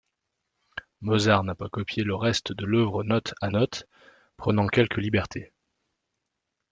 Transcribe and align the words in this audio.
Mozart 1.01 1.43
n'a 1.43 1.53
pas 1.53 1.69
copié 1.69 2.03
le 2.03 2.15
reste 2.15 2.53
de 2.53 2.65
l'œuvre 2.65 3.03
note 3.03 3.35
à 3.39 3.49
note, 3.51 3.87
prenant 4.35 4.65
quelques 4.65 4.97
libertés. 4.97 5.53